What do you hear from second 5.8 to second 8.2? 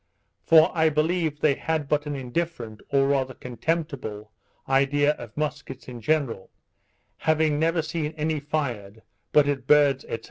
in general, having never seen